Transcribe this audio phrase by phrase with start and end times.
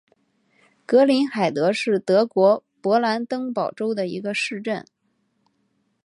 [0.87, 4.83] 格林海德是德国勃兰登堡州的一个市镇。